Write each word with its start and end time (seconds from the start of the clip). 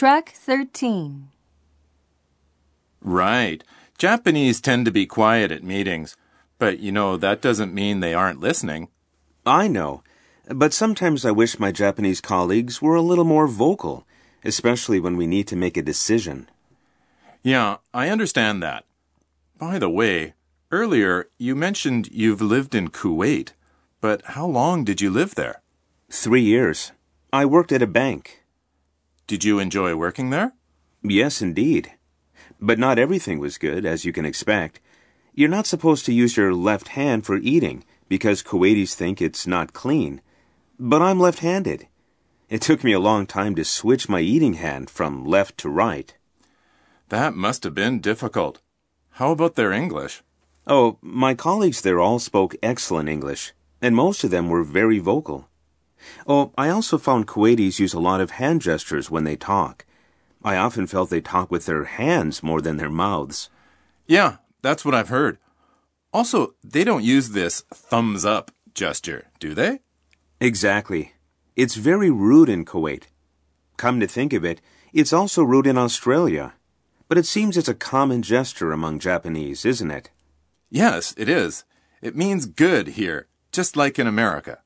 Track 0.00 0.30
13. 0.30 1.28
Right. 3.02 3.62
Japanese 3.98 4.58
tend 4.58 4.86
to 4.86 4.90
be 4.90 5.04
quiet 5.04 5.52
at 5.52 5.62
meetings, 5.62 6.16
but 6.58 6.78
you 6.78 6.90
know, 6.90 7.18
that 7.18 7.42
doesn't 7.42 7.74
mean 7.74 8.00
they 8.00 8.14
aren't 8.14 8.40
listening. 8.40 8.88
I 9.44 9.68
know, 9.68 10.02
but 10.48 10.72
sometimes 10.72 11.26
I 11.26 11.32
wish 11.32 11.58
my 11.58 11.70
Japanese 11.70 12.22
colleagues 12.22 12.80
were 12.80 12.94
a 12.94 13.02
little 13.02 13.26
more 13.26 13.46
vocal, 13.46 14.06
especially 14.42 15.00
when 15.00 15.18
we 15.18 15.26
need 15.26 15.46
to 15.48 15.54
make 15.54 15.76
a 15.76 15.82
decision. 15.82 16.48
Yeah, 17.42 17.76
I 17.92 18.08
understand 18.08 18.62
that. 18.62 18.86
By 19.58 19.78
the 19.78 19.90
way, 19.90 20.32
earlier 20.72 21.28
you 21.36 21.54
mentioned 21.54 22.08
you've 22.10 22.40
lived 22.40 22.74
in 22.74 22.88
Kuwait, 22.88 23.52
but 24.00 24.22
how 24.24 24.46
long 24.46 24.82
did 24.82 25.02
you 25.02 25.10
live 25.10 25.34
there? 25.34 25.60
Three 26.08 26.40
years. 26.40 26.92
I 27.34 27.44
worked 27.44 27.70
at 27.70 27.82
a 27.82 27.86
bank. 27.86 28.39
Did 29.30 29.44
you 29.44 29.60
enjoy 29.60 29.94
working 29.94 30.30
there? 30.30 30.54
Yes, 31.04 31.40
indeed. 31.40 31.92
But 32.60 32.80
not 32.80 32.98
everything 32.98 33.38
was 33.38 33.58
good, 33.58 33.86
as 33.86 34.04
you 34.04 34.12
can 34.12 34.24
expect. 34.24 34.80
You're 35.32 35.48
not 35.48 35.68
supposed 35.68 36.04
to 36.06 36.12
use 36.12 36.36
your 36.36 36.52
left 36.52 36.88
hand 36.98 37.24
for 37.24 37.36
eating 37.36 37.84
because 38.08 38.42
Kuwaitis 38.42 38.94
think 38.94 39.22
it's 39.22 39.46
not 39.46 39.72
clean. 39.72 40.20
But 40.80 41.00
I'm 41.00 41.20
left 41.20 41.38
handed. 41.38 41.86
It 42.48 42.60
took 42.60 42.82
me 42.82 42.90
a 42.92 42.98
long 42.98 43.24
time 43.24 43.54
to 43.54 43.64
switch 43.64 44.08
my 44.08 44.18
eating 44.18 44.54
hand 44.54 44.90
from 44.90 45.24
left 45.24 45.56
to 45.58 45.68
right. 45.68 46.12
That 47.10 47.36
must 47.36 47.62
have 47.62 47.72
been 47.72 48.00
difficult. 48.00 48.60
How 49.10 49.30
about 49.30 49.54
their 49.54 49.70
English? 49.70 50.24
Oh, 50.66 50.98
my 51.00 51.34
colleagues 51.34 51.82
there 51.82 52.00
all 52.00 52.18
spoke 52.18 52.56
excellent 52.64 53.08
English, 53.08 53.52
and 53.80 53.94
most 53.94 54.24
of 54.24 54.32
them 54.32 54.48
were 54.48 54.64
very 54.64 54.98
vocal. 54.98 55.49
Oh, 56.26 56.52
I 56.56 56.68
also 56.68 56.98
found 56.98 57.26
Kuwaitis 57.26 57.78
use 57.78 57.94
a 57.94 58.00
lot 58.00 58.20
of 58.20 58.32
hand 58.32 58.62
gestures 58.62 59.10
when 59.10 59.24
they 59.24 59.36
talk. 59.36 59.84
I 60.42 60.56
often 60.56 60.86
felt 60.86 61.10
they 61.10 61.20
talk 61.20 61.50
with 61.50 61.66
their 61.66 61.84
hands 61.84 62.42
more 62.42 62.60
than 62.60 62.76
their 62.76 62.90
mouths. 62.90 63.50
Yeah, 64.06 64.36
that's 64.62 64.84
what 64.84 64.94
I've 64.94 65.10
heard. 65.10 65.38
Also, 66.12 66.54
they 66.64 66.82
don't 66.82 67.04
use 67.04 67.30
this 67.30 67.60
thumbs 67.72 68.24
up 68.24 68.50
gesture, 68.74 69.26
do 69.38 69.54
they? 69.54 69.80
Exactly. 70.40 71.12
It's 71.56 71.74
very 71.74 72.10
rude 72.10 72.48
in 72.48 72.64
Kuwait. 72.64 73.04
Come 73.76 74.00
to 74.00 74.06
think 74.06 74.32
of 74.32 74.44
it, 74.44 74.60
it's 74.92 75.12
also 75.12 75.42
rude 75.42 75.66
in 75.66 75.78
Australia. 75.78 76.54
But 77.08 77.18
it 77.18 77.26
seems 77.26 77.56
it's 77.56 77.68
a 77.68 77.74
common 77.74 78.22
gesture 78.22 78.72
among 78.72 78.98
Japanese, 78.98 79.64
isn't 79.64 79.90
it? 79.90 80.10
Yes, 80.70 81.14
it 81.16 81.28
is. 81.28 81.64
It 82.00 82.16
means 82.16 82.46
good 82.46 82.88
here, 82.88 83.26
just 83.52 83.76
like 83.76 83.98
in 83.98 84.06
America. 84.06 84.60